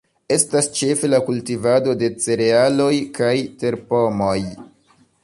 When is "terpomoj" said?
3.65-4.37